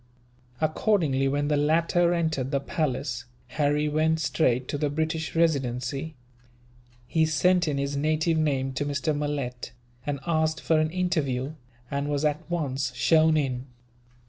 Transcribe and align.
Accordingly, 0.59 1.27
when 1.27 1.47
the 1.47 1.55
latter 1.57 2.11
entered 2.11 2.49
the 2.49 2.59
palace, 2.59 3.25
Harry 3.49 3.87
went 3.87 4.19
straight 4.19 4.67
to 4.69 4.77
the 4.79 4.89
British 4.89 5.35
Residency. 5.35 6.15
He 7.05 7.23
sent 7.27 7.67
in 7.67 7.77
his 7.77 7.95
native 7.95 8.39
name 8.39 8.73
to 8.73 8.83
Mr. 8.87 9.15
Malet, 9.15 9.73
and 10.03 10.19
asked 10.25 10.59
for 10.59 10.79
an 10.79 10.89
interview, 10.89 11.53
and 11.91 12.07
was 12.09 12.25
at 12.25 12.41
once 12.49 12.95
shown 12.95 13.37
in. 13.37 13.67